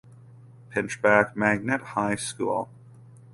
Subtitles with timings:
[0.71, 2.67] Pinchback Magnet High School.